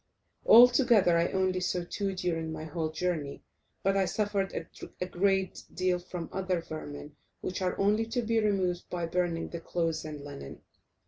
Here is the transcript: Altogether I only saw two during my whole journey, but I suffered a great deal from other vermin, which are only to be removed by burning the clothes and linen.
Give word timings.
Altogether 0.47 1.15
I 1.15 1.27
only 1.31 1.59
saw 1.59 1.83
two 1.87 2.15
during 2.15 2.51
my 2.51 2.63
whole 2.63 2.89
journey, 2.89 3.43
but 3.83 3.95
I 3.95 4.05
suffered 4.05 4.67
a 4.99 5.05
great 5.05 5.61
deal 5.75 5.99
from 5.99 6.27
other 6.31 6.59
vermin, 6.59 7.15
which 7.41 7.61
are 7.61 7.77
only 7.77 8.07
to 8.07 8.23
be 8.23 8.39
removed 8.39 8.89
by 8.89 9.05
burning 9.05 9.49
the 9.49 9.59
clothes 9.61 10.03
and 10.03 10.21
linen. 10.23 10.63